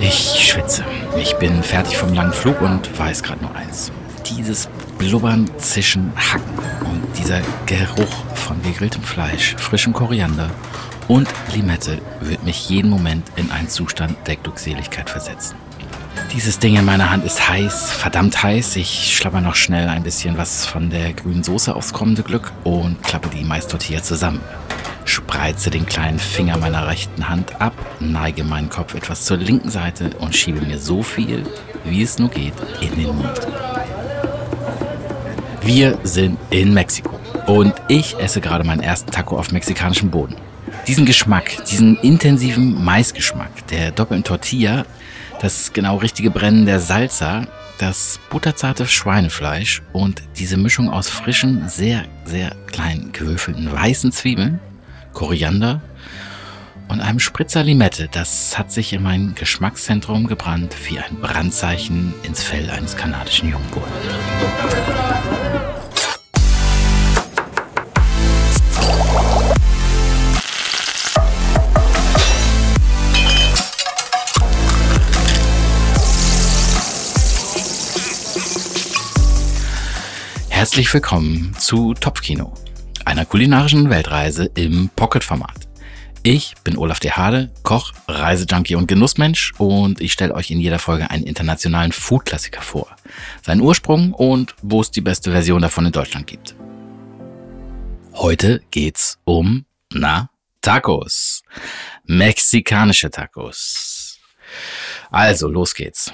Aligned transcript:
Ich 0.00 0.14
schwitze. 0.14 0.84
Ich 1.16 1.34
bin 1.36 1.62
fertig 1.62 1.96
vom 1.96 2.14
langen 2.14 2.32
Flug 2.32 2.60
und 2.60 2.98
weiß 2.98 3.22
gerade 3.22 3.42
nur 3.42 3.54
eins. 3.54 3.90
Dieses 4.28 4.68
Blubbern, 4.98 5.50
Zischen, 5.58 6.12
Hacken 6.16 6.58
und 6.80 7.02
dieser 7.18 7.40
Geruch 7.66 8.24
von 8.34 8.62
gegrilltem 8.62 9.02
Fleisch, 9.02 9.56
frischem 9.58 9.92
Koriander 9.92 10.50
und 11.08 11.28
Limette 11.54 12.00
wird 12.20 12.44
mich 12.44 12.68
jeden 12.68 12.90
Moment 12.90 13.26
in 13.36 13.50
einen 13.50 13.68
Zustand 13.68 14.16
der 14.26 14.36
Glückseligkeit 14.36 15.08
versetzen. 15.08 15.56
Dieses 16.32 16.58
Ding 16.58 16.76
in 16.76 16.84
meiner 16.84 17.10
Hand 17.10 17.24
ist 17.24 17.48
heiß, 17.48 17.92
verdammt 17.92 18.42
heiß. 18.42 18.76
Ich 18.76 19.16
schlapper 19.16 19.40
noch 19.40 19.54
schnell 19.54 19.88
ein 19.88 20.02
bisschen 20.02 20.36
was 20.36 20.66
von 20.66 20.90
der 20.90 21.14
grünen 21.14 21.42
Soße 21.42 21.74
aufs 21.74 21.92
kommende 21.92 22.22
Glück 22.22 22.52
und 22.64 23.02
klappe 23.02 23.30
die 23.30 23.44
Maistortilla 23.44 24.02
zusammen. 24.02 24.40
Spreize 25.08 25.70
den 25.70 25.86
kleinen 25.86 26.18
Finger 26.18 26.58
meiner 26.58 26.86
rechten 26.86 27.28
Hand 27.28 27.60
ab, 27.60 27.72
neige 28.00 28.44
meinen 28.44 28.68
Kopf 28.68 28.94
etwas 28.94 29.24
zur 29.24 29.36
linken 29.36 29.70
Seite 29.70 30.10
und 30.18 30.34
schiebe 30.34 30.60
mir 30.60 30.78
so 30.78 31.02
viel, 31.02 31.44
wie 31.84 32.02
es 32.02 32.18
nur 32.18 32.28
geht, 32.28 32.54
in 32.80 32.94
den 32.94 33.16
Mund. 33.16 33.46
Wir 35.62 35.98
sind 36.04 36.38
in 36.50 36.72
Mexiko 36.72 37.18
und 37.46 37.74
ich 37.88 38.18
esse 38.18 38.40
gerade 38.40 38.64
meinen 38.64 38.82
ersten 38.82 39.10
Taco 39.10 39.38
auf 39.38 39.50
mexikanischem 39.50 40.10
Boden. 40.10 40.36
Diesen 40.86 41.06
Geschmack, 41.06 41.64
diesen 41.64 41.96
intensiven 41.96 42.82
Maisgeschmack 42.84 43.66
der 43.68 43.90
doppelten 43.90 44.24
Tortilla 44.24 44.84
das 45.40 45.72
genau 45.72 45.96
richtige 45.96 46.30
Brennen 46.30 46.66
der 46.66 46.80
Salsa, 46.80 47.46
das 47.78 48.18
butterzarte 48.30 48.86
Schweinefleisch 48.86 49.82
und 49.92 50.22
diese 50.36 50.56
Mischung 50.56 50.90
aus 50.90 51.08
frischen, 51.08 51.68
sehr, 51.68 52.04
sehr 52.24 52.52
kleinen 52.66 53.12
gewürfelten 53.12 53.70
weißen 53.70 54.10
Zwiebeln, 54.12 54.60
Koriander 55.18 55.82
und 56.86 57.00
einem 57.00 57.18
Spritzer 57.18 57.64
Limette, 57.64 58.08
das 58.08 58.56
hat 58.56 58.70
sich 58.70 58.92
in 58.92 59.02
mein 59.02 59.34
Geschmackszentrum 59.34 60.28
gebrannt 60.28 60.76
wie 60.88 61.00
ein 61.00 61.16
Brandzeichen 61.16 62.14
ins 62.22 62.44
Fell 62.44 62.70
eines 62.70 62.96
kanadischen 62.96 63.50
Jungbullen. 63.50 63.88
Herzlich 80.48 80.94
willkommen 80.94 81.56
zu 81.58 81.94
Topfkino, 81.94 82.54
einer 83.08 83.24
kulinarischen 83.24 83.88
Weltreise 83.88 84.50
im 84.54 84.90
Pocket-Format. 84.94 85.66
Ich 86.22 86.52
bin 86.62 86.76
Olaf 86.76 87.00
de 87.00 87.12
Hade, 87.12 87.50
Koch, 87.62 87.94
Reisejunkie 88.06 88.74
und 88.74 88.86
Genussmensch 88.86 89.54
und 89.56 90.02
ich 90.02 90.12
stelle 90.12 90.34
euch 90.34 90.50
in 90.50 90.60
jeder 90.60 90.78
Folge 90.78 91.10
einen 91.10 91.24
internationalen 91.24 91.92
Food-Klassiker 91.92 92.60
vor, 92.60 92.94
seinen 93.42 93.62
Ursprung 93.62 94.12
und 94.12 94.54
wo 94.60 94.82
es 94.82 94.90
die 94.90 95.00
beste 95.00 95.30
Version 95.32 95.62
davon 95.62 95.86
in 95.86 95.92
Deutschland 95.92 96.26
gibt. 96.26 96.54
Heute 98.12 98.60
geht's 98.70 99.18
um, 99.24 99.64
na, 99.90 100.28
Tacos. 100.60 101.42
Mexikanische 102.04 103.10
Tacos. 103.10 104.18
Also, 105.10 105.48
los 105.48 105.74
geht's. 105.74 106.12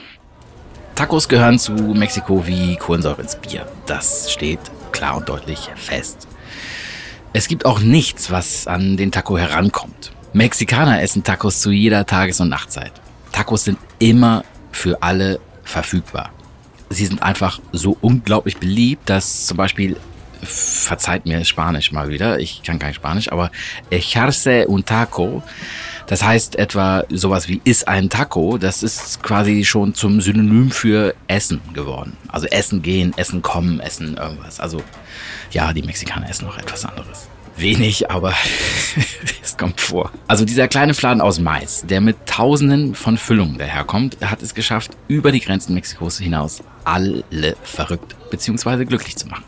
Tacos 0.94 1.28
gehören 1.28 1.58
zu 1.58 1.72
Mexiko 1.72 2.46
wie 2.46 2.76
Kohlensäure 2.76 3.22
ins 3.22 3.34
Bier. 3.34 3.66
Das 3.86 4.30
steht 4.30 4.60
klar 4.92 5.16
und 5.16 5.28
deutlich 5.28 5.58
fest. 5.74 6.28
Es 7.36 7.48
gibt 7.48 7.66
auch 7.66 7.80
nichts, 7.80 8.30
was 8.30 8.68
an 8.68 8.96
den 8.96 9.10
Taco 9.10 9.36
herankommt. 9.36 10.12
Mexikaner 10.34 11.02
essen 11.02 11.24
Tacos 11.24 11.60
zu 11.60 11.72
jeder 11.72 12.06
Tages- 12.06 12.40
und 12.40 12.48
Nachtzeit. 12.48 12.92
Tacos 13.32 13.64
sind 13.64 13.76
immer 13.98 14.44
für 14.70 15.02
alle 15.02 15.40
verfügbar. 15.64 16.30
Sie 16.90 17.04
sind 17.04 17.24
einfach 17.24 17.60
so 17.72 17.98
unglaublich 18.00 18.58
beliebt, 18.58 19.10
dass 19.10 19.46
zum 19.46 19.56
Beispiel, 19.56 19.96
verzeiht 20.44 21.26
mir 21.26 21.44
Spanisch 21.44 21.90
mal 21.90 22.08
wieder, 22.08 22.38
ich 22.38 22.62
kann 22.62 22.78
kein 22.78 22.94
Spanisch, 22.94 23.32
aber 23.32 23.50
echarse 23.90 24.68
un 24.68 24.84
taco 24.84 25.42
das 26.06 26.22
heißt 26.22 26.56
etwa 26.56 27.04
sowas 27.08 27.48
wie 27.48 27.62
ist 27.64 27.88
ein 27.88 28.10
Taco, 28.10 28.58
das 28.58 28.82
ist 28.82 29.22
quasi 29.22 29.64
schon 29.64 29.94
zum 29.94 30.20
Synonym 30.20 30.70
für 30.70 31.14
Essen 31.28 31.62
geworden. 31.72 32.16
Also 32.28 32.46
Essen 32.48 32.82
gehen, 32.82 33.14
Essen 33.16 33.40
kommen, 33.40 33.80
Essen 33.80 34.16
irgendwas. 34.18 34.60
Also 34.60 34.82
ja, 35.50 35.72
die 35.72 35.82
Mexikaner 35.82 36.28
essen 36.28 36.46
noch 36.46 36.58
etwas 36.58 36.84
anderes. 36.84 37.28
Wenig, 37.56 38.10
aber 38.10 38.34
es 39.42 39.56
kommt 39.56 39.80
vor. 39.80 40.10
Also 40.26 40.44
dieser 40.44 40.68
kleine 40.68 40.94
Fladen 40.94 41.20
aus 41.20 41.38
Mais, 41.38 41.84
der 41.86 42.00
mit 42.00 42.26
tausenden 42.26 42.94
von 42.94 43.16
Füllungen 43.16 43.58
daherkommt, 43.58 44.18
hat 44.22 44.42
es 44.42 44.54
geschafft, 44.54 44.92
über 45.08 45.32
die 45.32 45.40
Grenzen 45.40 45.74
Mexikos 45.74 46.18
hinaus 46.18 46.62
alle 46.84 47.24
verrückt 47.62 48.16
bzw. 48.30 48.84
glücklich 48.84 49.16
zu 49.16 49.28
machen. 49.28 49.44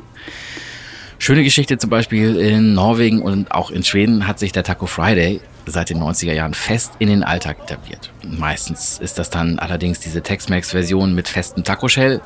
Schöne 1.19 1.45
Geschichte 1.45 1.79
zum 1.79 1.91
Beispiel 1.91 2.37
in 2.37 2.75
Norwegen 2.75 3.23
und 3.23 3.51
auch 3.51 3.71
in 3.71 3.83
Schweden 3.83 4.27
hat 4.27 4.39
sich 4.39 4.53
der 4.53 4.65
Taco 4.65 4.87
Friday 4.87 5.41
seit 5.65 5.91
den 5.91 5.99
90er 5.99 6.33
Jahren 6.33 6.55
fest 6.55 6.93
in 6.99 7.09
den 7.09 7.25
Alltag 7.25 7.57
etabliert. 7.65 8.13
Meistens 8.23 8.99
ist 8.99 9.19
das 9.19 9.31
dann 9.31 9.59
allerdings 9.59 9.99
diese 9.99 10.23
Tex-Mex-Version 10.23 11.15
mit 11.15 11.29
festem 11.29 11.65
Taco-Shell, 11.65 12.21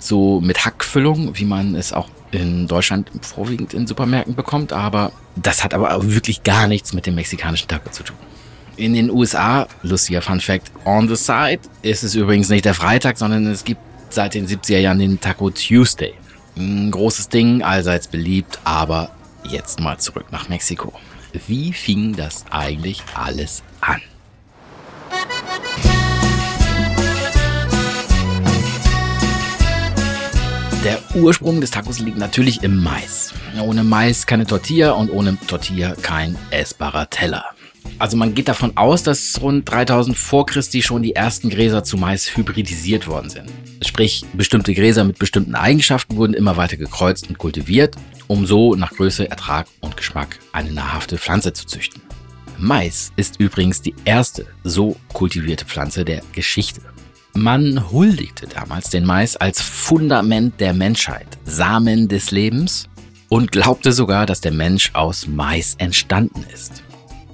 so 0.00 0.40
mit 0.40 0.64
Hackfüllung, 0.64 1.38
wie 1.38 1.44
man 1.44 1.74
es 1.74 1.92
auch 1.92 2.08
in 2.32 2.66
Deutschland 2.66 3.10
vorwiegend 3.22 3.74
in 3.74 3.86
Supermärkten 3.86 4.34
bekommt, 4.34 4.72
aber 4.72 5.12
das 5.36 5.64
hat 5.64 5.74
aber 5.74 5.90
wirklich 6.14 6.42
gar 6.42 6.66
nichts 6.68 6.92
mit 6.92 7.06
dem 7.06 7.14
mexikanischen 7.14 7.68
Taco 7.68 7.90
zu 7.90 8.02
tun. 8.02 8.16
In 8.76 8.94
den 8.94 9.10
USA, 9.10 9.66
lustiger 9.82 10.22
Fun 10.22 10.40
Fact, 10.40 10.70
on 10.84 11.08
the 11.08 11.16
side 11.16 11.60
ist 11.82 12.02
es 12.02 12.14
übrigens 12.14 12.48
nicht 12.48 12.64
der 12.64 12.74
Freitag, 12.74 13.18
sondern 13.18 13.46
es 13.46 13.64
gibt 13.64 13.80
seit 14.10 14.34
den 14.34 14.46
70er 14.46 14.78
Jahren 14.78 14.98
den 14.98 15.20
Taco 15.20 15.50
Tuesday. 15.50 16.14
Ein 16.56 16.90
großes 16.90 17.28
Ding, 17.28 17.62
allseits 17.62 18.08
beliebt, 18.08 18.58
aber 18.64 19.10
jetzt 19.44 19.80
mal 19.80 19.98
zurück 19.98 20.26
nach 20.30 20.48
Mexiko. 20.48 20.92
Wie 21.46 21.72
fing 21.72 22.16
das 22.16 22.44
eigentlich 22.50 23.02
alles 23.14 23.62
an? 23.80 24.00
Ursprung 31.14 31.60
des 31.60 31.72
Tacos 31.72 31.98
liegt 31.98 32.18
natürlich 32.18 32.62
im 32.62 32.82
Mais. 32.82 33.34
Ohne 33.60 33.82
Mais 33.82 34.26
keine 34.26 34.46
Tortilla 34.46 34.92
und 34.92 35.10
ohne 35.10 35.36
Tortilla 35.46 35.94
kein 36.00 36.36
essbarer 36.50 37.10
Teller. 37.10 37.44
Also 37.98 38.16
man 38.16 38.34
geht 38.34 38.48
davon 38.48 38.76
aus, 38.76 39.02
dass 39.02 39.40
rund 39.40 39.68
3000 39.68 40.16
vor 40.16 40.46
Christi 40.46 40.82
schon 40.82 41.02
die 41.02 41.14
ersten 41.14 41.50
Gräser 41.50 41.82
zu 41.82 41.96
Mais 41.96 42.36
hybridisiert 42.36 43.08
worden 43.08 43.28
sind. 43.28 43.50
Sprich, 43.82 44.24
bestimmte 44.34 44.72
Gräser 44.72 45.04
mit 45.04 45.18
bestimmten 45.18 45.54
Eigenschaften 45.54 46.16
wurden 46.16 46.34
immer 46.34 46.56
weiter 46.56 46.76
gekreuzt 46.76 47.28
und 47.28 47.38
kultiviert, 47.38 47.96
um 48.28 48.46
so 48.46 48.76
nach 48.76 48.92
Größe, 48.92 49.28
Ertrag 49.28 49.66
und 49.80 49.96
Geschmack 49.96 50.38
eine 50.52 50.70
nahrhafte 50.70 51.18
Pflanze 51.18 51.52
zu 51.52 51.66
züchten. 51.66 52.00
Mais 52.56 53.10
ist 53.16 53.40
übrigens 53.40 53.82
die 53.82 53.94
erste 54.04 54.46
so 54.62 54.96
kultivierte 55.12 55.64
Pflanze 55.64 56.04
der 56.04 56.22
Geschichte. 56.32 56.82
Man 57.34 57.90
huldigte 57.90 58.46
damals 58.46 58.90
den 58.90 59.04
Mais 59.04 59.36
als 59.36 59.62
Fundament 59.62 60.60
der 60.60 60.74
Menschheit, 60.74 61.26
Samen 61.44 62.08
des 62.08 62.32
Lebens 62.32 62.88
und 63.28 63.52
glaubte 63.52 63.92
sogar, 63.92 64.26
dass 64.26 64.40
der 64.40 64.52
Mensch 64.52 64.90
aus 64.94 65.26
Mais 65.26 65.74
entstanden 65.78 66.44
ist. 66.52 66.82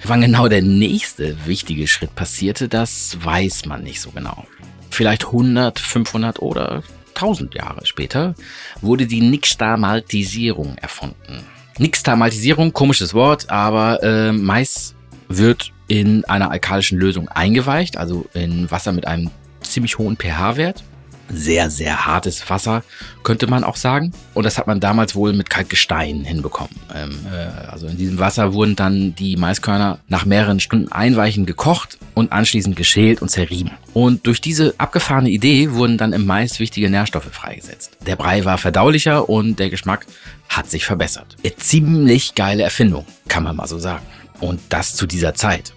Wann 0.05 0.21
genau 0.21 0.49
der 0.49 0.63
nächste 0.63 1.47
wichtige 1.47 1.89
Schritt 1.89 2.15
passierte, 2.15 2.69
das 2.69 3.17
weiß 3.23 3.67
man 3.67 3.83
nicht 3.83 4.01
so 4.01 4.11
genau. 4.11 4.45
Vielleicht 4.91 5.27
100, 5.27 5.79
500 5.79 6.41
oder 6.41 6.83
1000 7.15 7.55
Jahre 7.55 7.87
später 7.87 8.35
wurde 8.83 9.07
die 9.07 9.23
Nixtamaltisierung 9.23 10.77
erfunden. 10.77 11.43
Nixtamaltisierung, 11.79 12.73
komisches 12.73 13.15
Wort, 13.15 13.51
aber 13.51 14.03
äh, 14.03 14.33
Mais 14.33 14.95
wird 15.29 15.73
in 15.89 16.25
einer 16.27 16.51
alkalischen 16.51 16.99
Lösung 16.99 17.29
eingeweicht, 17.29 17.97
also 17.97 18.27
in 18.35 18.71
Wasser 18.71 18.93
mit 18.93 19.07
einem 19.07 19.31
ziemlich 19.63 19.99
hohen 19.99 20.17
pH-Wert 20.17 20.83
sehr, 21.29 21.71
sehr 21.71 22.07
hartes 22.07 22.49
Wasser, 22.49 22.83
könnte 23.23 23.47
man 23.47 23.65
auch 23.65 23.77
sagen. 23.77 24.13
Und 24.35 24.45
das 24.45 24.59
hat 24.59 24.67
man 24.67 24.81
damals 24.81 25.15
wohl 25.15 25.33
mit 25.33 25.51
Kalkgestein 25.51 26.25
hinbekommen. 26.25 26.75
Ähm, 26.95 27.19
äh, 27.33 27.69
also 27.69 27.87
in 27.87 27.97
diesem 27.97 28.19
Wasser 28.19 28.53
wurden 28.53 28.77
dann 28.77 29.15
die 29.15 29.37
Maiskörner 29.37 29.99
nach 30.09 30.25
mehreren 30.25 30.61
Stunden 30.61 30.91
einweichen 30.93 31.47
gekocht 31.47 31.99
und 32.15 32.33
anschließend 32.33 32.77
geschält 32.77 33.23
und 33.23 33.29
zerrieben. 33.29 33.73
Und 33.93 34.27
durch 34.27 34.41
diese 34.41 34.75
abgefahrene 34.79 35.31
Idee 35.31 35.73
wurden 35.73 35.99
dann 35.99 36.13
im 36.13 36.27
Mais 36.27 36.61
wichtige 36.61 36.91
Nährstoffe 36.91 37.31
freigesetzt. 37.31 37.97
Der 38.07 38.17
Brei 38.17 38.45
war 38.45 38.59
verdaulicher 38.59 39.29
und 39.29 39.59
der 39.59 39.71
Geschmack 39.71 40.07
hat 40.49 40.71
sich 40.71 40.85
verbessert. 40.85 41.37
Eine 41.43 41.57
ziemlich 41.57 42.35
geile 42.35 42.63
Erfindung, 42.63 43.05
kann 43.29 43.43
man 43.43 43.57
mal 43.57 43.67
so 43.67 43.79
sagen. 43.79 44.05
Und 44.41 44.61
das 44.69 44.95
zu 44.95 45.07
dieser 45.07 45.35
Zeit 45.35 45.73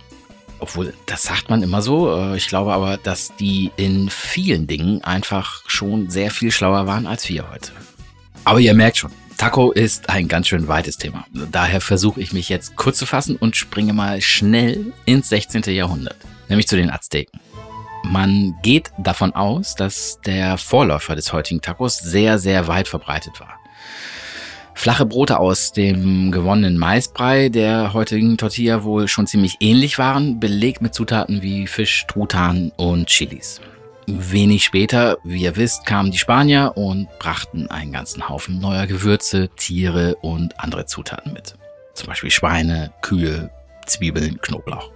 obwohl, 0.60 0.94
das 1.06 1.24
sagt 1.24 1.50
man 1.50 1.64
immer 1.64 1.82
so. 1.82 2.16
Äh, 2.16 2.38
ich 2.38 2.48
glaube 2.48 2.74
aber, 2.74 2.98
dass 2.98 3.36
die 3.38 3.72
in 3.78 4.10
vielen 4.10 4.68
Dingen 4.68 5.04
einfach 5.04 5.64
schon 5.68 6.10
sehr 6.10 6.32
viel 6.32 6.52
schlauer 6.52 6.88
waren 6.88 7.08
als 7.08 7.28
wir 7.30 7.50
heute. 7.50 7.72
Aber 8.46 8.60
ihr 8.60 8.74
merkt 8.74 8.98
schon, 8.98 9.12
Taco 9.38 9.72
ist 9.72 10.10
ein 10.10 10.28
ganz 10.28 10.48
schön 10.48 10.68
weites 10.68 10.98
Thema. 10.98 11.26
Daher 11.52 11.82
versuche 11.82 12.20
ich 12.20 12.34
mich 12.34 12.50
jetzt 12.50 12.76
kurz 12.76 12.98
zu 12.98 13.06
fassen 13.06 13.36
und 13.38 13.56
springe 13.56 13.94
mal 13.94 14.22
schnell 14.22 14.94
ins 15.06 15.30
16. 15.30 15.64
Jahrhundert. 15.68 16.18
nämlich 16.50 16.68
zu 16.68 16.76
den 16.76 16.90
Azteken. 16.90 17.40
Man 18.04 18.56
geht 18.64 18.92
davon 18.98 19.34
aus, 19.34 19.76
dass 19.76 20.20
der 20.26 20.58
Vorläufer 20.58 21.16
des 21.16 21.32
heutigen 21.32 21.62
Tacos 21.62 22.00
sehr, 22.00 22.40
sehr 22.40 22.68
weit 22.68 22.88
verbreitet 22.88 23.40
war. 23.40 23.59
Flache 24.80 25.06
Brote 25.06 25.40
aus 25.40 25.74
dem 25.74 26.32
gewonnenen 26.32 26.78
Maisbrei 26.78 27.50
der 27.50 27.92
heutigen 27.92 28.38
Tortilla 28.38 28.86
wohl 28.86 29.10
schon 29.10 29.28
ziemlich 29.28 29.58
ähnlich 29.60 29.98
waren, 29.98 30.40
belegt 30.40 30.82
mit 30.82 30.94
Zutaten 30.94 31.42
wie 31.42 31.68
Fisch, 31.68 32.08
Truthahn 32.08 32.72
und 32.78 33.08
Chilis. 33.08 33.60
Wenig 34.08 34.64
später, 34.64 35.18
wie 35.26 35.42
ihr 35.42 35.58
wisst, 35.58 35.86
kamen 35.86 36.12
die 36.12 36.18
Spanier 36.18 36.78
und 36.78 37.10
brachten 37.20 37.70
einen 37.70 37.92
ganzen 37.92 38.30
Haufen 38.30 38.62
neuer 38.62 38.88
Gewürze, 38.88 39.50
Tiere 39.58 40.16
und 40.22 40.58
andere 40.62 40.86
Zutaten 40.86 41.34
mit. 41.34 41.56
Zum 41.94 42.08
Beispiel 42.08 42.32
Schweine, 42.32 42.94
Kühe, 43.02 43.50
Zwiebeln, 43.86 44.40
Knoblauch. 44.40 44.92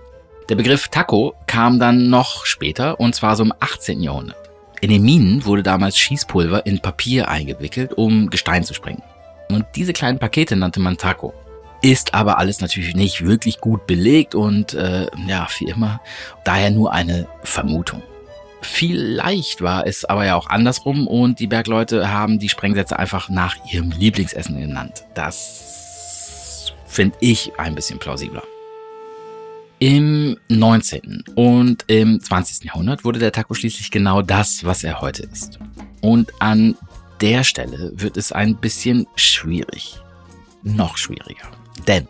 Der 0.47 0.55
Begriff 0.55 0.87
Taco 0.87 1.33
kam 1.45 1.77
dann 1.77 2.09
noch 2.09 2.45
später 2.45 3.01
und 3.01 3.15
zwar 3.15 3.35
so 3.35 3.43
im 3.43 3.53
18. 3.59 4.01
Jahrhundert. 4.01 4.49
In 4.79 4.91
den 4.91 5.03
Minen 5.03 5.43
wurde 5.43 5.61
damals 5.61 5.97
Schießpulver 5.97 6.65
in 6.65 6.79
Papier 6.79 7.27
eingewickelt, 7.27 7.91
um 7.91 8.29
Gestein 8.29 8.63
zu 8.63 8.73
sprengen. 8.73 9.03
Und 9.53 9.65
diese 9.75 9.93
kleinen 9.93 10.19
Pakete 10.19 10.55
nannte 10.55 10.79
man 10.79 10.97
Taco. 10.97 11.33
Ist 11.81 12.13
aber 12.13 12.37
alles 12.37 12.61
natürlich 12.61 12.95
nicht 12.95 13.25
wirklich 13.25 13.59
gut 13.59 13.85
belegt 13.87 14.35
und 14.35 14.73
äh, 14.73 15.07
ja, 15.27 15.47
wie 15.57 15.65
immer, 15.65 15.99
daher 16.45 16.71
nur 16.71 16.93
eine 16.93 17.27
Vermutung. 17.43 18.01
Vielleicht 18.61 19.61
war 19.61 19.85
es 19.85 20.05
aber 20.05 20.25
ja 20.25 20.35
auch 20.35 20.47
andersrum 20.49 21.07
und 21.07 21.39
die 21.39 21.47
Bergleute 21.47 22.09
haben 22.09 22.39
die 22.39 22.47
Sprengsätze 22.47 22.97
einfach 22.97 23.29
nach 23.29 23.57
ihrem 23.71 23.91
Lieblingsessen 23.91 24.57
genannt. 24.57 25.03
Das 25.13 26.71
finde 26.85 27.17
ich 27.19 27.51
ein 27.57 27.75
bisschen 27.75 27.99
plausibler. 27.99 28.43
Im 29.79 30.37
19. 30.47 31.25
und 31.35 31.83
im 31.87 32.21
20. 32.21 32.63
Jahrhundert 32.63 33.03
wurde 33.03 33.19
der 33.19 33.33
Taco 33.33 33.53
schließlich 33.53 33.91
genau 33.91 34.21
das, 34.21 34.63
was 34.63 34.85
er 34.85 35.01
heute 35.01 35.23
ist. 35.23 35.59
Und 35.99 36.31
an 36.39 36.77
der 37.23 37.45
Stelle 37.45 37.93
wird 37.95 38.17
es 38.17 38.33
ein 38.33 38.57
bisschen 38.57 39.07
schwierig. 39.15 39.97
Noch 40.61 40.97
schwieriger. 40.97 41.49
Denn 41.87 42.05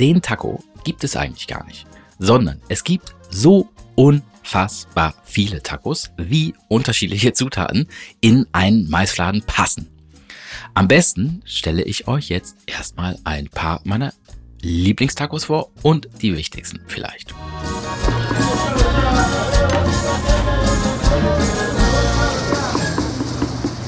den 0.00 0.22
Taco 0.22 0.62
gibt 0.82 1.04
es 1.04 1.14
eigentlich 1.14 1.46
gar 1.46 1.64
nicht, 1.66 1.86
sondern 2.18 2.60
es 2.68 2.82
gibt 2.82 3.14
so 3.30 3.70
unfassbar 3.94 5.14
viele 5.24 5.62
Tacos, 5.62 6.10
wie 6.16 6.52
unterschiedliche 6.66 7.32
Zutaten 7.34 7.86
in 8.20 8.46
einen 8.50 8.90
Maisfladen 8.90 9.42
passen. 9.46 9.88
Am 10.74 10.88
besten 10.88 11.40
stelle 11.44 11.84
ich 11.84 12.08
euch 12.08 12.28
jetzt 12.28 12.56
erstmal 12.66 13.16
ein 13.22 13.46
paar 13.46 13.82
meiner 13.84 14.12
Lieblingstacos 14.62 15.44
vor 15.44 15.70
und 15.82 16.08
die 16.22 16.36
wichtigsten 16.36 16.80
vielleicht. 16.88 17.32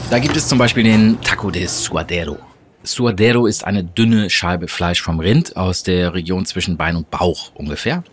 Da 0.09 0.21
gibt 0.21 0.37
es 0.37 0.47
zum 0.47 0.59
Beispiel 0.59 0.85
den 0.85 1.21
Taco 1.21 1.51
de 1.51 1.67
Suadero. 1.67 2.39
Suadero 2.85 3.47
ist 3.47 3.65
eine 3.65 3.83
dünne 3.83 4.31
Scheibe 4.31 4.69
Fleisch 4.69 5.03
vom 5.03 5.19
Rind 5.19 5.57
aus 5.57 5.83
der 5.83 6.15
Region 6.15 6.47
zwischen 6.47 6.77
Bein 6.77 6.95
und 6.95 7.11
Bauch 7.11 7.51
ungefähr. 7.55 8.05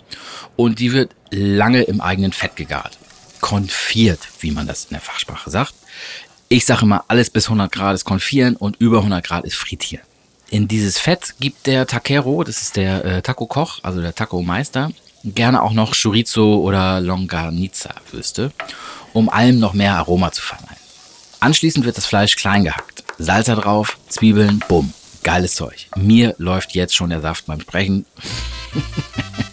Und 0.56 0.80
die 0.80 0.92
wird 0.92 1.12
lange 1.30 1.84
im 1.84 2.02
eigenen 2.02 2.34
Fett 2.34 2.56
gegart. 2.56 2.98
Konfiert, 3.42 4.20
wie 4.40 4.50
man 4.50 4.66
das 4.66 4.86
in 4.86 4.92
der 4.92 5.02
Fachsprache 5.02 5.52
sagt. 5.52 5.76
Ich 6.50 6.66
sage 6.66 6.82
immer, 6.82 7.06
alles 7.10 7.30
bis 7.30 7.46
100 7.46 7.72
Grad 7.72 7.94
ist 7.94 8.06
konfieren 8.06 8.56
und 8.56 8.78
über 8.78 8.98
100 8.98 9.24
Grad 9.24 9.46
ist 9.46 9.56
frittieren. 9.56 10.06
In 10.50 10.68
dieses 10.68 10.98
Fett 10.98 11.36
gibt 11.40 11.68
der 11.68 11.86
Taquero, 11.86 12.44
das 12.44 12.62
ist 12.62 12.76
der 12.76 13.06
äh, 13.06 13.22
Taco-Koch, 13.22 13.80
also 13.84 14.02
der 14.02 14.16
Taco-Meister, 14.16 14.92
gerne 15.24 15.62
auch 15.62 15.74
noch 15.74 15.94
Chorizo 15.96 16.58
oder 16.58 17.00
Longaniza-Würste, 17.02 18.52
um 19.14 19.30
allem 19.30 19.60
noch 19.60 19.74
mehr 19.74 19.96
Aroma 19.96 20.32
zu 20.32 20.42
verleihen. 20.42 20.83
Anschließend 21.44 21.84
wird 21.84 21.98
das 21.98 22.06
Fleisch 22.06 22.38
klein 22.38 22.64
gehackt. 22.64 23.04
Salzer 23.18 23.58
drauf, 23.58 23.98
Zwiebeln, 24.08 24.64
bumm. 24.70 24.94
Geiles 25.24 25.56
Zeug. 25.56 25.88
Mir 25.98 26.36
läuft 26.38 26.74
jetzt 26.74 26.96
schon 26.96 27.10
der 27.10 27.20
Saft 27.20 27.48
beim 27.48 27.60
Sprechen. 27.60 28.06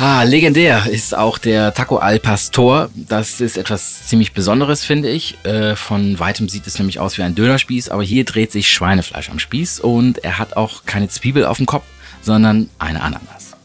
Ah, 0.00 0.22
legendär 0.22 0.86
ist 0.86 1.16
auch 1.16 1.38
der 1.38 1.74
Taco 1.74 1.96
al 1.96 2.20
Pastor. 2.20 2.88
Das 2.94 3.40
ist 3.40 3.58
etwas 3.58 4.06
ziemlich 4.06 4.32
Besonderes, 4.32 4.84
finde 4.84 5.10
ich. 5.10 5.44
Äh, 5.44 5.74
von 5.74 6.20
weitem 6.20 6.48
sieht 6.48 6.68
es 6.68 6.78
nämlich 6.78 7.00
aus 7.00 7.18
wie 7.18 7.22
ein 7.22 7.34
Dönerspieß, 7.34 7.88
aber 7.88 8.04
hier 8.04 8.24
dreht 8.24 8.52
sich 8.52 8.68
Schweinefleisch 8.68 9.28
am 9.28 9.40
Spieß 9.40 9.80
und 9.80 10.18
er 10.18 10.38
hat 10.38 10.56
auch 10.56 10.84
keine 10.86 11.08
Zwiebel 11.08 11.44
auf 11.44 11.56
dem 11.56 11.66
Kopf, 11.66 11.82
sondern 12.22 12.70
eine 12.78 13.02
Ananas. 13.02 13.56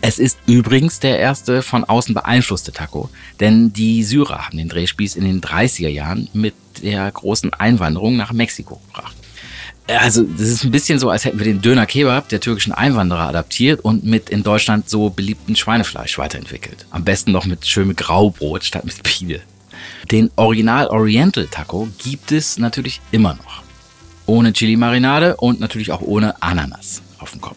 Es 0.00 0.18
ist 0.18 0.38
übrigens 0.46 0.98
der 0.98 1.18
erste 1.18 1.60
von 1.60 1.84
außen 1.84 2.14
beeinflusste 2.14 2.72
Taco, 2.72 3.10
denn 3.38 3.70
die 3.74 4.04
Syrer 4.04 4.46
haben 4.46 4.56
den 4.56 4.70
Drehspieß 4.70 5.14
in 5.14 5.24
den 5.24 5.42
30er 5.42 5.88
Jahren 5.88 6.30
mit 6.32 6.54
der 6.82 7.10
großen 7.12 7.52
Einwanderung 7.52 8.16
nach 8.16 8.32
Mexiko 8.32 8.80
gebracht. 8.86 9.17
Also, 9.88 10.22
das 10.22 10.48
ist 10.48 10.64
ein 10.64 10.70
bisschen 10.70 10.98
so, 10.98 11.08
als 11.08 11.24
hätten 11.24 11.38
wir 11.38 11.44
den 11.44 11.62
Döner 11.62 11.86
Kebab 11.86 12.28
der 12.28 12.40
türkischen 12.40 12.72
Einwanderer 12.72 13.28
adaptiert 13.28 13.80
und 13.80 14.04
mit 14.04 14.28
in 14.28 14.42
Deutschland 14.42 14.88
so 14.88 15.08
beliebten 15.08 15.56
Schweinefleisch 15.56 16.18
weiterentwickelt. 16.18 16.86
Am 16.90 17.04
besten 17.04 17.32
noch 17.32 17.46
mit 17.46 17.66
schönem 17.66 17.96
Graubrot 17.96 18.64
statt 18.64 18.84
mit 18.84 19.02
Pide. 19.02 19.40
Den 20.10 20.30
Original 20.36 20.88
Oriental 20.88 21.46
Taco 21.46 21.88
gibt 21.98 22.32
es 22.32 22.58
natürlich 22.58 23.00
immer 23.12 23.34
noch. 23.34 23.62
Ohne 24.26 24.52
Chili 24.52 24.76
Marinade 24.76 25.36
und 25.36 25.58
natürlich 25.58 25.90
auch 25.90 26.02
ohne 26.02 26.42
Ananas 26.42 27.00
auf 27.18 27.30
dem 27.30 27.40
Kopf. 27.40 27.56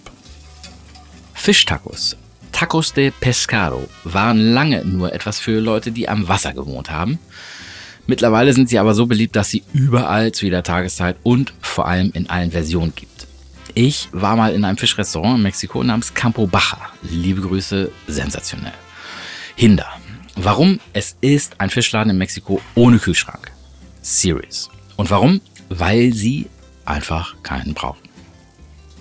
Fischtacos, 1.34 2.16
Tacos 2.54 2.94
de 2.94 3.12
Pescado, 3.12 3.90
waren 4.06 4.54
lange 4.54 4.86
nur 4.86 5.12
etwas 5.12 5.40
für 5.40 5.60
Leute, 5.60 5.92
die 5.92 6.08
am 6.08 6.30
Wasser 6.30 6.54
gewohnt 6.54 6.90
haben. 6.90 7.20
Mittlerweile 8.08 8.54
sind 8.54 8.70
sie 8.70 8.80
aber 8.80 8.94
so 8.94 9.06
beliebt, 9.06 9.36
dass 9.36 9.50
sie 9.50 9.64
überall 9.74 10.32
zu 10.32 10.46
jeder 10.46 10.64
Tageszeit 10.64 11.18
und 11.24 11.54
vor 11.62 11.88
allem 11.88 12.12
in 12.14 12.30
allen 12.30 12.52
Versionen 12.52 12.94
gibt. 12.96 13.28
Ich 13.74 14.10
war 14.12 14.36
mal 14.36 14.54
in 14.54 14.66
einem 14.66 14.78
Fischrestaurant 14.78 15.38
in 15.38 15.44
Mexiko 15.44 15.84
namens 15.84 16.14
Campo 16.14 16.46
Baja. 16.46 16.78
Liebe 17.04 17.42
Grüße, 17.42 17.90
sensationell. 18.08 18.74
Hinder. 19.56 19.88
Warum? 20.36 20.80
Es 20.94 21.16
ist 21.22 21.60
ein 21.60 21.70
Fischladen 21.70 22.10
in 22.10 22.18
Mexiko 22.18 22.62
ohne 22.76 23.00
Kühlschrank. 23.00 23.52
Serious. 24.02 24.70
Und 24.98 25.10
warum? 25.10 25.40
Weil 25.70 26.14
sie 26.14 26.48
einfach 26.86 27.36
keinen 27.44 27.74
brauchen. 27.74 28.02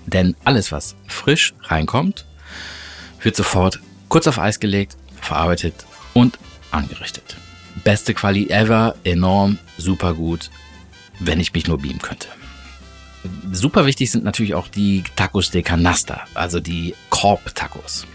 Denn 0.07 0.37
alles, 0.45 0.73
was 0.73 0.95
frisch 1.07 1.54
reinkommt, 1.62 2.26
wird 3.23 3.37
sofort 3.37 3.80
kurz 4.09 4.26
auf 4.26 4.38
Eis 4.38 4.61
gelegt, 4.61 4.97
verarbeitet 5.21 5.75
und 6.14 6.38
angerichtet. 6.71 7.37
Beste 7.84 8.14
Quali 8.14 8.49
ever, 8.50 8.94
enorm, 9.04 9.58
super 9.78 10.14
gut, 10.14 10.50
wenn 11.18 11.40
ich 11.40 11.52
mich 11.52 11.66
nur 11.66 11.78
beamen 11.78 12.00
könnte. 12.00 12.28
Super 13.52 13.84
wichtig 13.87 14.10
sind 14.10 14.25
natürlich 14.25 14.54
auch 14.54 14.68
die 14.68 15.04
Tacos 15.16 15.50
de 15.50 15.62
Canasta, 15.62 16.22
also 16.34 16.60
die 16.60 16.94
Korb-Tacos. 17.10 18.06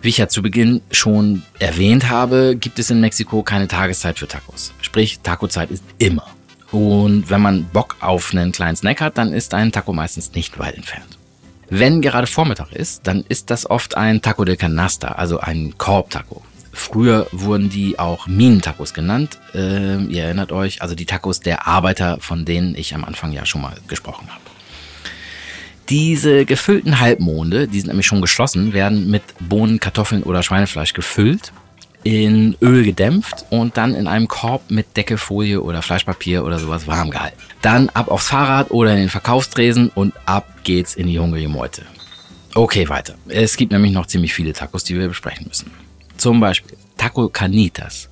Wie 0.00 0.08
ich 0.08 0.18
ja 0.18 0.28
zu 0.28 0.42
Beginn 0.42 0.82
schon 0.90 1.42
erwähnt 1.58 2.08
habe, 2.08 2.56
gibt 2.56 2.78
es 2.78 2.90
in 2.90 3.00
Mexiko 3.00 3.42
keine 3.42 3.68
Tageszeit 3.68 4.18
für 4.18 4.28
Tacos. 4.28 4.72
Sprich, 4.80 5.20
Tacozeit 5.20 5.70
ist 5.70 5.84
immer. 5.98 6.26
Und 6.74 7.30
wenn 7.30 7.40
man 7.40 7.64
Bock 7.66 7.96
auf 8.00 8.32
einen 8.32 8.50
kleinen 8.50 8.76
Snack 8.76 9.00
hat, 9.00 9.16
dann 9.16 9.32
ist 9.32 9.54
ein 9.54 9.70
Taco 9.70 9.92
meistens 9.92 10.32
nicht 10.34 10.58
weit 10.58 10.74
entfernt. 10.74 11.18
Wenn 11.70 12.02
gerade 12.02 12.26
Vormittag 12.26 12.72
ist, 12.72 13.06
dann 13.06 13.24
ist 13.28 13.50
das 13.50 13.70
oft 13.70 13.96
ein 13.96 14.20
Taco 14.22 14.44
de 14.44 14.56
Canasta, 14.56 15.08
also 15.12 15.38
ein 15.38 15.78
Korb-Taco. 15.78 16.42
Früher 16.74 17.26
wurden 17.32 17.70
die 17.70 17.98
auch 17.98 18.26
Minentacos 18.26 18.92
genannt. 18.94 19.38
Äh, 19.54 20.02
ihr 20.04 20.24
erinnert 20.24 20.52
euch, 20.52 20.82
also 20.82 20.94
die 20.94 21.06
Tacos 21.06 21.40
der 21.40 21.66
Arbeiter, 21.66 22.18
von 22.20 22.44
denen 22.44 22.74
ich 22.74 22.94
am 22.94 23.04
Anfang 23.04 23.32
ja 23.32 23.46
schon 23.46 23.62
mal 23.62 23.74
gesprochen 23.88 24.28
habe. 24.28 24.42
Diese 25.88 26.44
gefüllten 26.44 26.98
Halbmonde, 26.98 27.68
die 27.68 27.78
sind 27.78 27.88
nämlich 27.88 28.06
schon 28.06 28.22
geschlossen, 28.22 28.72
werden 28.72 29.10
mit 29.10 29.22
Bohnen, 29.38 29.80
Kartoffeln 29.80 30.22
oder 30.22 30.42
Schweinefleisch 30.42 30.94
gefüllt, 30.94 31.52
in 32.04 32.56
Öl 32.60 32.84
gedämpft 32.84 33.46
und 33.50 33.76
dann 33.76 33.94
in 33.94 34.06
einem 34.06 34.28
Korb 34.28 34.70
mit 34.70 34.96
Decke, 34.96 35.18
Folie 35.18 35.60
oder 35.60 35.82
Fleischpapier 35.82 36.44
oder 36.44 36.58
sowas 36.58 36.86
warm 36.86 37.10
gehalten. 37.10 37.38
Dann 37.62 37.88
ab 37.90 38.08
aufs 38.08 38.28
Fahrrad 38.28 38.70
oder 38.70 38.92
in 38.92 38.98
den 38.98 39.08
Verkaufstresen 39.08 39.90
und 39.94 40.14
ab 40.26 40.46
geht's 40.64 40.94
in 40.94 41.06
die 41.06 41.18
hungrige 41.18 41.48
Meute. 41.48 41.82
Okay, 42.54 42.88
weiter. 42.88 43.14
Es 43.28 43.56
gibt 43.56 43.72
nämlich 43.72 43.92
noch 43.92 44.06
ziemlich 44.06 44.32
viele 44.32 44.52
Tacos, 44.52 44.84
die 44.84 44.98
wir 44.98 45.08
besprechen 45.08 45.46
müssen. 45.48 45.70
Zum 46.16 46.40
Beispiel 46.40 46.76
Taco 46.96 47.28
Canitas. 47.28 48.08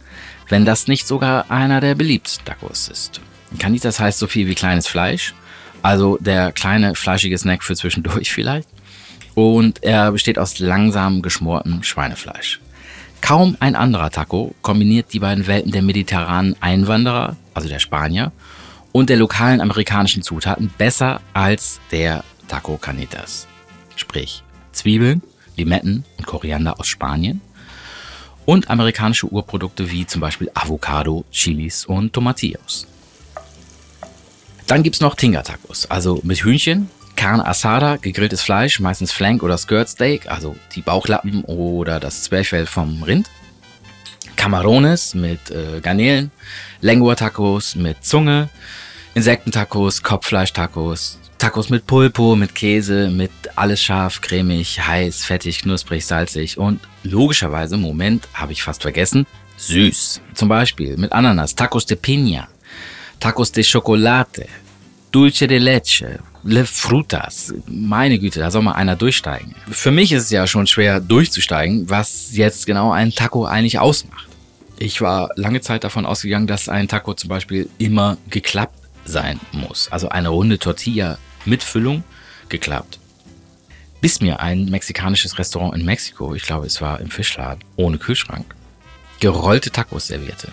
Wenn 0.49 0.65
das 0.65 0.87
nicht 0.87 1.07
sogar 1.07 1.51
einer 1.51 1.81
der 1.81 1.95
beliebtesten 1.95 2.45
Tacos 2.45 2.89
ist. 2.89 3.21
Canitas 3.59 4.01
heißt 4.01 4.19
so 4.19 4.27
viel 4.27 4.47
wie 4.47 4.55
kleines 4.55 4.87
Fleisch. 4.87 5.35
Also 5.83 6.19
der 6.21 6.53
kleine 6.53 6.95
fleischige 6.95 7.39
Snack 7.39 7.63
für 7.63 7.75
zwischendurch 7.75 8.33
vielleicht. 8.33 8.69
Und 9.35 9.83
er 9.83 10.13
besteht 10.13 10.39
aus 10.39 10.59
langsam 10.59 11.23
geschmortem 11.23 11.83
Schweinefleisch. 11.83 12.61
Kaum 13.23 13.57
ein 13.61 13.77
anderer 13.77 14.11
Taco 14.11 14.55
kombiniert 14.63 15.13
die 15.13 15.21
beiden 15.21 15.47
Welten 15.47 15.73
der 15.73 15.83
mediterranen 15.83 16.57
Einwanderer, 16.61 17.37
also 17.55 17.69
der 17.69 17.79
Spanier, 17.79 18.33
und 18.91 19.09
der 19.09 19.17
lokalen 19.17 19.61
amerikanischen 19.61 20.23
Zutaten 20.23 20.71
besser 20.77 21.21
als 21.33 21.81
der 21.93 22.25
Taco 22.49 22.77
Canitas. 22.77 23.47
Sprich 23.97 24.43
Zwiebeln, 24.73 25.23
Limetten 25.57 26.05
und 26.19 26.27
Koriander 26.27 26.79
aus 26.79 26.89
Spanien 26.89 27.41
und 28.45 28.71
amerikanische 28.71 29.27
Urprodukte 29.27 29.91
wie 29.91 30.07
zum 30.07 30.21
Beispiel 30.21 30.51
Avocado, 30.55 31.25
Chilis 31.31 31.87
und 31.87 32.13
Tomatillos. 32.13 32.87
Dann 34.67 34.83
gibt 34.83 34.97
es 34.97 35.01
noch 35.01 35.15
Tinga-Tacos, 35.15 35.91
also 35.91 36.21
mit 36.23 36.45
Hühnchen, 36.45 36.89
Carne 37.17 37.47
Asada, 37.47 37.97
gegrilltes 37.97 38.43
Fleisch, 38.43 38.81
meistens 38.81 39.13
Flank 39.13 39.43
oder 39.43 39.59
Skirt 39.59 39.89
Steak, 39.89 40.31
also 40.31 40.57
die 40.75 40.81
Bauchlappen 40.81 41.45
oder 41.45 42.01
das 42.01 42.25
Zwerchfell 42.25 42.67
vom 42.67 43.03
Rind. 43.03 43.29
Camarones 44.37 45.15
mit 45.15 45.51
äh, 45.51 45.81
Garnelen, 45.81 46.31
Lengua-Tacos 46.81 47.77
mit 47.77 48.05
Zunge, 48.05 48.49
Insektentacos, 49.15 50.03
Kopffleisch-Tacos, 50.03 51.19
Tacos 51.43 51.71
mit 51.71 51.89
Pulpo, 51.89 52.37
mit 52.37 52.55
Käse, 52.55 53.11
mit 53.11 53.33
alles 53.57 53.83
scharf, 53.83 54.21
cremig, 54.21 54.79
heiß, 54.79 55.25
fettig, 55.25 55.63
knusprig, 55.63 56.07
salzig 56.07 56.57
und 56.57 56.79
logischerweise, 57.03 57.77
Moment, 57.77 58.29
habe 58.33 58.53
ich 58.53 58.63
fast 58.63 58.83
vergessen, 58.83 59.27
süß. 59.57 60.21
Zum 60.35 60.49
Beispiel 60.49 60.97
mit 60.97 61.11
Ananas, 61.11 61.57
Tacos 61.57 61.85
de 61.85 61.97
Piña, 61.97 62.45
Tacos 63.19 63.51
de 63.51 63.65
Chocolate, 63.65 64.47
Dulce 65.11 65.49
de 65.49 65.59
Leche, 65.59 66.21
Le 66.45 66.65
Frutas. 66.65 67.53
Meine 67.67 68.21
Güte, 68.21 68.39
da 68.39 68.53
soll 68.53 68.63
mal 68.63 68.75
einer 68.75 68.95
durchsteigen. 68.95 69.57
Für 69.69 69.91
mich 69.91 70.13
ist 70.13 70.23
es 70.23 70.31
ja 70.31 70.47
schon 70.47 70.69
schwer 70.69 71.01
durchzusteigen, 71.01 71.91
was 71.91 72.37
jetzt 72.37 72.67
genau 72.67 72.93
ein 72.93 73.11
Taco 73.11 73.47
eigentlich 73.47 73.81
ausmacht. 73.81 74.29
Ich 74.79 75.01
war 75.01 75.29
lange 75.35 75.61
Zeit 75.61 75.83
davon 75.83 76.07
ausgegangen, 76.07 76.47
dass 76.47 76.69
ein 76.69 76.87
Taco 76.87 77.15
zum 77.15 77.29
Beispiel 77.29 77.69
immer 77.79 78.17
geklappt 78.31 78.79
sein 79.05 79.41
muss. 79.51 79.89
Also 79.91 80.09
eine 80.09 80.29
runde 80.29 80.61
Tortilla 80.61 81.19
mit 81.45 81.63
Füllung 81.63 82.05
geklappt. 82.49 82.99
Bis 84.01 84.21
mir 84.21 84.41
ein 84.41 84.67
mexikanisches 84.67 85.39
Restaurant 85.39 85.75
in 85.75 85.85
Mexiko, 85.85 86.35
ich 86.35 86.43
glaube 86.43 86.67
es 86.67 86.81
war 86.81 87.01
im 87.01 87.11
Fischladen, 87.11 87.63
ohne 87.77 87.99
Kühlschrank, 87.99 88.55
gerollte 89.21 89.71
Tacos 89.71 90.09
servierte. 90.09 90.49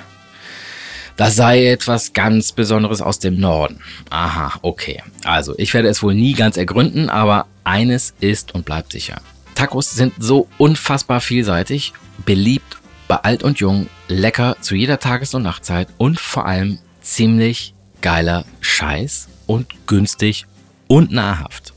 Das 1.18 1.36
sei 1.36 1.68
etwas 1.68 2.14
ganz 2.14 2.54
Besonderes 2.54 3.02
aus 3.02 3.20
dem 3.20 3.40
Norden. 3.40 3.82
Aha, 4.10 4.58
okay. 4.62 5.04
Also, 5.26 5.54
ich 5.58 5.74
werde 5.74 5.90
es 5.90 6.02
wohl 6.02 6.14
nie 6.14 6.32
ganz 6.32 6.56
ergründen, 6.56 7.10
aber 7.10 7.48
eines 7.66 8.14
ist 8.22 8.56
und 8.56 8.64
bleibt 8.64 8.94
sicher. 8.94 9.20
Tacos 9.54 9.92
sind 9.92 10.14
so 10.20 10.48
unfassbar 10.58 11.20
vielseitig, 11.20 11.92
beliebt 12.26 12.78
bei 13.10 13.18
alt 13.18 13.44
und 13.44 13.60
jung, 13.60 13.90
lecker 14.08 14.56
zu 14.62 14.76
jeder 14.76 15.00
Tages- 15.00 15.34
und 15.34 15.44
Nachtzeit 15.44 15.90
und 15.98 16.20
vor 16.22 16.46
allem 16.46 16.80
ziemlich 17.02 17.74
geiler 18.02 18.46
Scheiß 18.62 19.28
und 19.46 19.88
günstig 19.88 20.46
und 20.90 21.12
nahrhaft. 21.12 21.72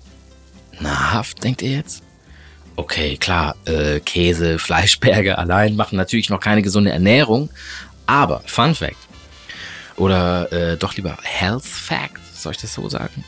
Nahrhaft, 0.80 1.44
denkt 1.44 1.62
ihr 1.62 1.70
jetzt? 1.70 2.02
Okay, 2.74 3.16
klar, 3.18 3.54
äh, 3.66 4.00
Käse, 4.00 4.58
Fleischberge 4.58 5.38
allein 5.38 5.76
machen 5.76 5.96
natürlich 5.96 6.30
noch 6.30 6.40
keine 6.40 6.62
gesunde 6.62 6.90
Ernährung, 6.90 7.50
aber 8.06 8.42
Fun 8.46 8.74
Fact, 8.74 8.96
oder 9.96 10.50
äh, 10.50 10.76
doch 10.76 10.96
lieber 10.96 11.16
Health 11.22 11.64
Fact, 11.64 12.18
soll 12.34 12.52
ich 12.52 12.58
das 12.58 12.74
so 12.74 12.88
sagen? 12.88 13.24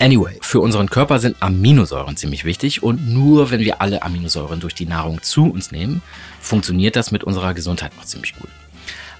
Anyway, 0.00 0.38
für 0.40 0.60
unseren 0.60 0.90
Körper 0.90 1.20
sind 1.20 1.36
Aminosäuren 1.40 2.16
ziemlich 2.16 2.44
wichtig 2.44 2.82
und 2.82 3.08
nur 3.08 3.50
wenn 3.50 3.60
wir 3.60 3.80
alle 3.80 4.02
Aminosäuren 4.02 4.58
durch 4.58 4.74
die 4.74 4.86
Nahrung 4.86 5.22
zu 5.22 5.44
uns 5.44 5.70
nehmen, 5.70 6.02
funktioniert 6.40 6.96
das 6.96 7.12
mit 7.12 7.22
unserer 7.22 7.54
Gesundheit 7.54 7.94
noch 7.96 8.04
ziemlich 8.04 8.34
gut. 8.34 8.50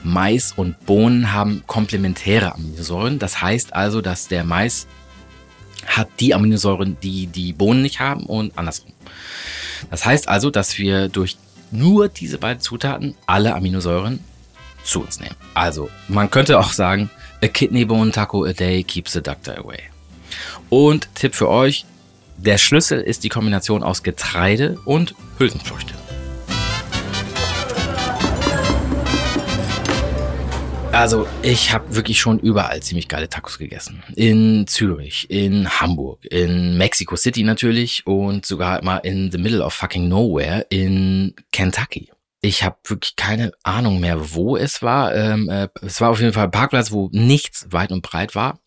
Mais 0.02 0.52
und 0.52 0.84
Bohnen 0.84 1.32
haben 1.32 1.62
komplementäre 1.66 2.54
Aminosäuren. 2.54 3.18
Das 3.18 3.40
heißt 3.40 3.72
also, 3.74 4.00
dass 4.00 4.28
der 4.28 4.44
Mais 4.44 4.86
hat 5.86 6.08
die 6.20 6.34
Aminosäuren, 6.34 6.96
die 7.02 7.26
die 7.26 7.52
Bohnen 7.52 7.82
nicht 7.82 8.00
haben 8.00 8.24
und 8.26 8.56
andersrum. 8.58 8.92
Das 9.90 10.04
heißt 10.04 10.28
also, 10.28 10.50
dass 10.50 10.78
wir 10.78 11.08
durch 11.08 11.36
nur 11.70 12.08
diese 12.08 12.38
beiden 12.38 12.60
Zutaten 12.60 13.14
alle 13.26 13.54
Aminosäuren 13.54 14.20
zu 14.84 15.00
uns 15.00 15.20
nehmen. 15.20 15.34
Also, 15.54 15.90
man 16.08 16.30
könnte 16.30 16.58
auch 16.58 16.72
sagen, 16.72 17.10
a 17.42 17.48
kidney 17.48 17.84
bone 17.84 18.12
taco 18.12 18.44
a 18.44 18.52
day 18.52 18.82
keeps 18.82 19.12
the 19.12 19.22
doctor 19.22 19.58
away. 19.58 19.80
Und 20.68 21.08
Tipp 21.14 21.34
für 21.34 21.48
euch, 21.48 21.84
der 22.36 22.58
Schlüssel 22.58 23.00
ist 23.00 23.24
die 23.24 23.28
Kombination 23.28 23.82
aus 23.82 24.02
Getreide 24.02 24.78
und 24.84 25.14
Hülsenfrüchte. 25.38 25.94
Also, 30.94 31.26
ich 31.42 31.72
habe 31.72 31.96
wirklich 31.96 32.20
schon 32.20 32.38
überall 32.38 32.80
ziemlich 32.80 33.08
geile 33.08 33.28
Tacos 33.28 33.58
gegessen. 33.58 34.04
In 34.14 34.68
Zürich, 34.68 35.28
in 35.28 35.68
Hamburg, 35.68 36.24
in 36.30 36.78
Mexico 36.78 37.16
City 37.16 37.42
natürlich 37.42 38.06
und 38.06 38.46
sogar 38.46 38.82
mal 38.84 38.98
in 38.98 39.32
the 39.32 39.38
middle 39.38 39.64
of 39.64 39.74
fucking 39.74 40.06
nowhere 40.06 40.64
in 40.70 41.34
Kentucky. 41.50 42.12
Ich 42.42 42.62
habe 42.62 42.76
wirklich 42.84 43.16
keine 43.16 43.50
Ahnung 43.64 43.98
mehr, 43.98 44.34
wo 44.34 44.56
es 44.56 44.82
war. 44.82 45.12
Ähm, 45.16 45.48
äh, 45.48 45.68
es 45.82 46.00
war 46.00 46.10
auf 46.10 46.20
jeden 46.20 46.32
Fall 46.32 46.44
ein 46.44 46.52
Parkplatz, 46.52 46.92
wo 46.92 47.08
nichts 47.10 47.66
weit 47.70 47.90
und 47.90 48.02
breit 48.02 48.36
war. 48.36 48.60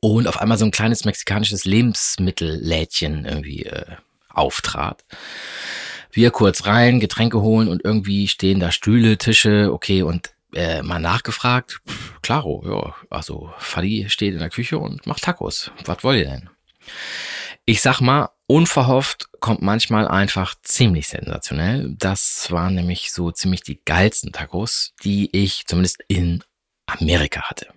Und 0.00 0.26
auf 0.26 0.40
einmal 0.40 0.56
so 0.56 0.64
ein 0.64 0.70
kleines 0.70 1.04
mexikanisches 1.04 1.66
Lebensmittellädchen 1.66 3.26
irgendwie 3.26 3.66
äh, 3.66 3.84
auftrat. 4.30 5.04
Wir 6.10 6.30
kurz 6.30 6.64
rein, 6.64 6.98
Getränke 6.98 7.42
holen 7.42 7.68
und 7.68 7.84
irgendwie 7.84 8.26
stehen 8.26 8.58
da 8.58 8.70
Stühle, 8.70 9.18
Tische, 9.18 9.70
okay, 9.70 10.02
und 10.02 10.33
äh, 10.54 10.82
mal 10.82 10.98
nachgefragt. 10.98 11.80
Pff, 11.86 12.20
klaro, 12.22 12.62
ja, 12.66 12.94
also 13.10 13.52
Fadi 13.58 14.06
steht 14.08 14.34
in 14.34 14.40
der 14.40 14.50
Küche 14.50 14.78
und 14.78 15.06
macht 15.06 15.22
Tacos. 15.22 15.70
Was 15.84 16.02
wollt 16.04 16.18
ihr 16.18 16.30
denn? 16.30 16.50
Ich 17.66 17.80
sag 17.80 18.00
mal, 18.00 18.28
unverhofft 18.46 19.28
kommt 19.40 19.62
manchmal 19.62 20.06
einfach 20.06 20.54
ziemlich 20.62 21.08
sensationell. 21.08 21.94
Das 21.98 22.50
waren 22.50 22.74
nämlich 22.74 23.12
so 23.12 23.30
ziemlich 23.30 23.62
die 23.62 23.80
geilsten 23.84 24.32
Tacos, 24.32 24.92
die 25.02 25.30
ich 25.32 25.66
zumindest 25.66 26.02
in 26.08 26.44
Amerika 26.86 27.42
hatte. 27.42 27.68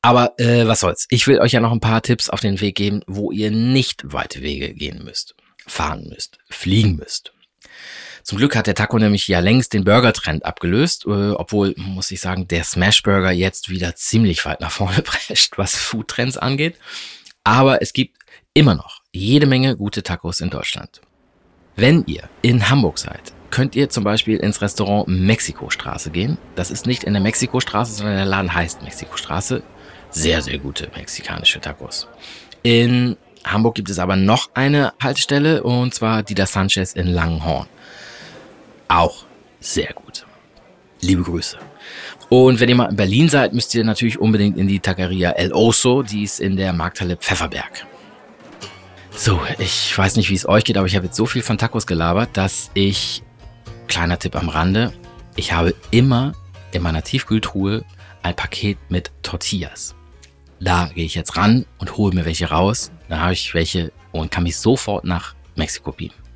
Aber 0.00 0.38
äh, 0.38 0.66
was 0.66 0.80
soll's. 0.80 1.06
Ich 1.10 1.26
will 1.26 1.40
euch 1.40 1.52
ja 1.52 1.60
noch 1.60 1.72
ein 1.72 1.80
paar 1.80 2.02
Tipps 2.02 2.30
auf 2.30 2.40
den 2.40 2.60
Weg 2.60 2.76
geben, 2.76 3.02
wo 3.06 3.32
ihr 3.32 3.50
nicht 3.50 4.12
weite 4.12 4.42
Wege 4.42 4.72
gehen 4.72 5.02
müsst, 5.04 5.34
fahren 5.66 6.08
müsst, 6.08 6.38
fliegen 6.48 6.96
müsst. 6.96 7.32
Zum 8.28 8.36
Glück 8.36 8.56
hat 8.56 8.66
der 8.66 8.74
Taco 8.74 8.98
nämlich 8.98 9.26
ja 9.26 9.40
längst 9.40 9.72
den 9.72 9.84
Burger-Trend 9.84 10.44
abgelöst, 10.44 11.06
äh, 11.06 11.30
obwohl, 11.30 11.72
muss 11.78 12.10
ich 12.10 12.20
sagen, 12.20 12.46
der 12.46 12.62
Smash-Burger 12.62 13.30
jetzt 13.30 13.70
wieder 13.70 13.96
ziemlich 13.96 14.44
weit 14.44 14.60
nach 14.60 14.70
vorne 14.70 15.00
prescht, 15.02 15.56
was 15.56 15.74
Food-Trends 15.74 16.36
angeht. 16.36 16.76
Aber 17.42 17.80
es 17.80 17.94
gibt 17.94 18.18
immer 18.52 18.74
noch 18.74 19.00
jede 19.12 19.46
Menge 19.46 19.78
gute 19.78 20.02
Tacos 20.02 20.40
in 20.40 20.50
Deutschland. 20.50 21.00
Wenn 21.74 22.04
ihr 22.04 22.28
in 22.42 22.68
Hamburg 22.68 22.98
seid, 22.98 23.32
könnt 23.50 23.74
ihr 23.74 23.88
zum 23.88 24.04
Beispiel 24.04 24.36
ins 24.36 24.60
Restaurant 24.60 25.08
Mexikostraße 25.08 26.10
gehen. 26.10 26.36
Das 26.54 26.70
ist 26.70 26.86
nicht 26.86 27.04
in 27.04 27.14
der 27.14 27.22
Mexikostraße, 27.22 27.94
sondern 27.94 28.16
der 28.16 28.26
Laden 28.26 28.52
heißt 28.52 28.82
Mexikostraße. 28.82 29.62
Sehr, 30.10 30.42
sehr 30.42 30.58
gute 30.58 30.90
mexikanische 30.94 31.62
Tacos. 31.62 32.08
In 32.62 33.16
Hamburg 33.46 33.76
gibt 33.76 33.88
es 33.88 33.98
aber 33.98 34.16
noch 34.16 34.50
eine 34.52 34.92
Haltestelle 35.02 35.62
und 35.62 35.94
zwar 35.94 36.22
Dida 36.22 36.44
Sanchez 36.44 36.92
in 36.92 37.06
Langenhorn. 37.06 37.68
Auch 38.88 39.24
sehr 39.60 39.92
gut. 39.92 40.26
Liebe 41.00 41.22
Grüße. 41.22 41.58
Und 42.28 42.60
wenn 42.60 42.68
ihr 42.68 42.74
mal 42.74 42.90
in 42.90 42.96
Berlin 42.96 43.28
seid, 43.28 43.54
müsst 43.54 43.74
ihr 43.74 43.84
natürlich 43.84 44.18
unbedingt 44.18 44.58
in 44.58 44.68
die 44.68 44.80
Taqueria 44.80 45.30
El 45.30 45.52
Oso, 45.52 46.02
die 46.02 46.24
ist 46.24 46.40
in 46.40 46.56
der 46.56 46.72
Markthalle 46.72 47.16
Pfefferberg. 47.16 47.86
So, 49.10 49.40
ich 49.58 49.96
weiß 49.96 50.16
nicht, 50.16 50.30
wie 50.30 50.34
es 50.34 50.48
euch 50.48 50.64
geht, 50.64 50.76
aber 50.76 50.86
ich 50.86 50.94
habe 50.94 51.06
jetzt 51.06 51.16
so 51.16 51.26
viel 51.26 51.42
von 51.42 51.58
Tacos 51.58 51.86
gelabert, 51.86 52.30
dass 52.34 52.70
ich, 52.74 53.22
kleiner 53.88 54.18
Tipp 54.18 54.36
am 54.36 54.48
Rande, 54.48 54.92
ich 55.36 55.52
habe 55.52 55.74
immer 55.90 56.32
in 56.72 56.82
meiner 56.82 57.02
Tiefkühltruhe 57.02 57.84
ein 58.22 58.36
Paket 58.36 58.78
mit 58.90 59.10
Tortillas. 59.22 59.94
Da 60.60 60.90
gehe 60.94 61.04
ich 61.04 61.14
jetzt 61.14 61.36
ran 61.36 61.66
und 61.78 61.96
hole 61.96 62.14
mir 62.14 62.24
welche 62.24 62.50
raus. 62.50 62.90
Da 63.08 63.20
habe 63.20 63.32
ich 63.32 63.54
welche 63.54 63.92
und 64.12 64.30
kann 64.30 64.42
mich 64.42 64.56
sofort 64.56 65.04
nach 65.04 65.34
Mexiko 65.56 65.92
beamen. 65.92 66.27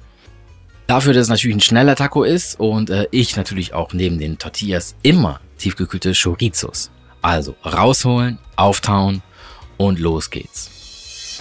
Dafür, 0.92 1.14
dass 1.14 1.22
es 1.22 1.28
natürlich 1.30 1.56
ein 1.56 1.61
schneller 1.62 1.96
Taco 1.96 2.22
ist 2.22 2.61
und 2.61 2.90
äh, 2.90 3.06
ich 3.12 3.34
natürlich 3.34 3.72
auch 3.72 3.94
neben 3.94 4.18
den 4.18 4.37
Tortillas 4.37 4.94
immer 5.02 5.40
tiefgekühlte 5.56 6.12
Chorizos. 6.12 6.90
Also 7.22 7.56
rausholen, 7.64 8.37
auftauen 8.56 9.22
und 9.78 9.99
los 9.99 10.28
geht's. 10.28 11.40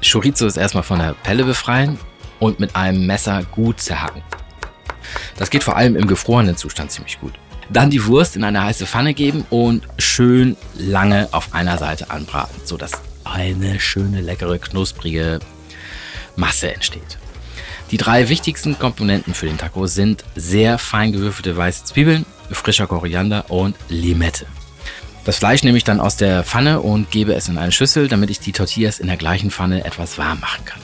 Chorizo 0.00 0.46
ist 0.46 0.56
erstmal 0.56 0.84
von 0.84 1.00
der 1.00 1.14
Pelle 1.14 1.42
befreien 1.42 1.98
und 2.38 2.60
mit 2.60 2.76
einem 2.76 3.04
Messer 3.04 3.42
gut 3.50 3.80
zerhacken. 3.80 4.22
Das 5.36 5.50
geht 5.50 5.64
vor 5.64 5.74
allem 5.76 5.96
im 5.96 6.06
gefrorenen 6.06 6.56
Zustand 6.56 6.92
ziemlich 6.92 7.18
gut. 7.18 7.32
Dann 7.68 7.90
die 7.90 8.06
Wurst 8.06 8.36
in 8.36 8.44
eine 8.44 8.62
heiße 8.62 8.86
Pfanne 8.86 9.12
geben 9.12 9.44
und 9.50 9.88
schön 9.98 10.56
lange 10.76 11.30
auf 11.32 11.52
einer 11.52 11.78
Seite 11.78 12.12
anbraten, 12.12 12.60
sodass 12.62 12.92
eine 13.24 13.80
schöne, 13.80 14.20
leckere, 14.20 14.56
knusprige 14.60 15.40
Masse 16.36 16.72
entsteht. 16.72 17.18
Die 17.90 17.98
drei 17.98 18.28
wichtigsten 18.28 18.78
Komponenten 18.78 19.32
für 19.32 19.46
den 19.46 19.58
Taco 19.58 19.86
sind 19.86 20.24
sehr 20.34 20.78
fein 20.78 21.12
gewürfelte 21.12 21.56
weiße 21.56 21.84
Zwiebeln, 21.84 22.26
frischer 22.50 22.88
Koriander 22.88 23.48
und 23.48 23.76
Limette. 23.88 24.46
Das 25.24 25.38
Fleisch 25.38 25.62
nehme 25.62 25.78
ich 25.78 25.84
dann 25.84 26.00
aus 26.00 26.16
der 26.16 26.42
Pfanne 26.42 26.80
und 26.80 27.10
gebe 27.10 27.34
es 27.34 27.48
in 27.48 27.58
eine 27.58 27.72
Schüssel, 27.72 28.08
damit 28.08 28.30
ich 28.30 28.40
die 28.40 28.52
Tortillas 28.52 28.98
in 28.98 29.06
der 29.06 29.16
gleichen 29.16 29.50
Pfanne 29.50 29.84
etwas 29.84 30.18
warm 30.18 30.40
machen 30.40 30.64
kann. 30.64 30.80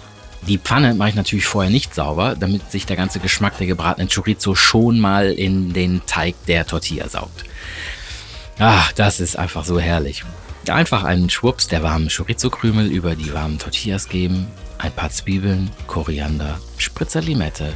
Die 0.49 0.59
Pfanne 0.59 0.95
mache 0.95 1.11
ich 1.11 1.15
natürlich 1.15 1.47
vorher 1.47 1.71
nicht 1.71 1.95
sauber, 1.95 2.37
damit 2.39 2.71
sich 2.71 2.87
der 2.87 2.97
ganze 2.97 3.21
Geschmack 3.21 3.59
der 3.59 3.69
gebratenen 3.69 4.09
Chorizo 4.09 4.55
schon 4.55 4.99
mal 4.99 5.31
in 5.31 5.73
den 5.73 6.03
Teig 6.07 6.35
der 6.47 6.67
Tortilla 6.67 7.09
saugt. 7.09 7.45
Ach, 8.59 8.93
das 8.93 9.21
ist 9.21 9.37
einfach 9.37 9.65
so 9.65 9.79
herrlich. 9.79 10.25
Einfach 10.69 11.05
einen 11.05 11.31
Schwupps 11.31 11.69
der 11.69 11.83
warmen 11.83 12.09
Chorizo-Krümel 12.09 12.87
über 12.87 13.15
die 13.15 13.33
warmen 13.33 13.59
Tortillas 13.59 14.09
geben, 14.09 14.47
ein 14.83 14.93
paar 14.93 15.11
Zwiebeln, 15.11 15.71
Koriander, 15.87 16.59
Spritzer 16.77 17.21
Limette 17.21 17.73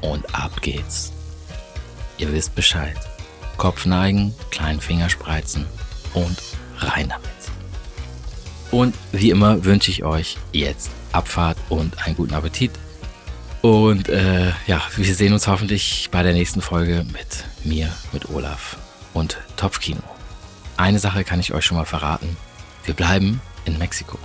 und 0.00 0.32
ab 0.34 0.62
geht's. 0.62 1.12
Ihr 2.18 2.32
wisst 2.32 2.54
Bescheid. 2.54 2.96
Kopf 3.56 3.84
neigen, 3.84 4.32
kleinen 4.50 4.80
Finger 4.80 5.10
spreizen 5.10 5.66
und 6.14 6.36
rein 6.78 7.08
damit. 7.08 7.28
Und 8.70 8.94
wie 9.12 9.30
immer 9.30 9.64
wünsche 9.64 9.90
ich 9.90 10.04
euch 10.04 10.38
jetzt 10.52 10.90
Abfahrt 11.12 11.58
und 11.68 12.06
einen 12.06 12.16
guten 12.16 12.34
Appetit. 12.34 12.70
Und 13.62 14.08
äh, 14.08 14.52
ja, 14.66 14.82
wir 14.94 15.14
sehen 15.14 15.32
uns 15.32 15.48
hoffentlich 15.48 16.08
bei 16.12 16.22
der 16.22 16.32
nächsten 16.32 16.62
Folge 16.62 17.04
mit 17.12 17.44
mir, 17.64 17.90
mit 18.12 18.28
Olaf 18.30 18.76
und 19.14 19.38
Topfkino. 19.56 20.02
Eine 20.76 21.00
Sache 21.00 21.24
kann 21.24 21.40
ich 21.40 21.52
euch 21.52 21.64
schon 21.64 21.76
mal 21.76 21.86
verraten. 21.86 22.36
Wir 22.84 22.94
bleiben 22.94 23.40
in 23.64 23.78
Mexiko. 23.78 24.18